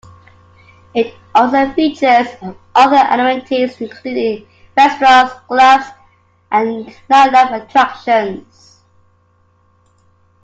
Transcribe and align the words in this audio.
It 0.95 1.13
also 1.35 1.71
features 1.73 2.25
of 2.41 2.57
other 2.73 2.95
amenities 3.11 3.79
including 3.79 4.47
restaurants, 4.75 5.35
clubs 5.47 5.85
and 6.51 6.87
nightlife 7.07 7.65
attractions. 7.67 8.79